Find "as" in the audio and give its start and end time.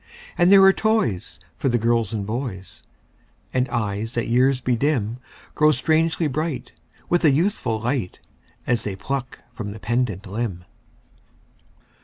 8.65-8.83